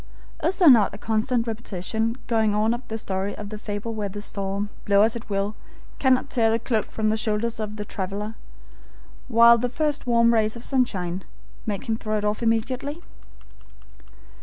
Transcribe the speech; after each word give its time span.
Is 0.41 0.57
there 0.57 0.67
not 0.67 0.95
a 0.95 0.97
constant 0.97 1.45
repetition 1.45 2.17
going 2.25 2.55
on 2.55 2.73
of 2.73 2.81
the 2.87 2.97
story 2.97 3.35
of 3.35 3.49
the 3.49 3.59
fable 3.59 3.93
where 3.93 4.09
the 4.09 4.19
storm, 4.19 4.71
blow 4.83 5.03
as 5.03 5.15
it 5.15 5.29
will, 5.29 5.55
cannot 5.99 6.31
tear 6.31 6.49
the 6.49 6.57
cloak 6.57 6.89
from 6.89 7.09
the 7.11 7.17
shoulders 7.17 7.59
of 7.59 7.75
the 7.75 7.85
traveler, 7.85 8.33
while 9.27 9.59
the 9.59 9.69
first 9.69 10.07
warm 10.07 10.33
rays 10.33 10.55
of 10.55 10.63
sunshine 10.63 11.23
make 11.67 11.87
him 11.87 11.97
throw 11.97 12.17
it 12.17 12.25
off 12.25 12.41
immediately? 12.41 13.01